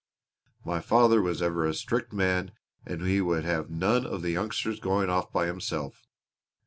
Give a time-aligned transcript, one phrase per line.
[0.65, 2.53] My father was ever a strict man
[2.87, 6.01] and he would have none of the youngster's going off by himself.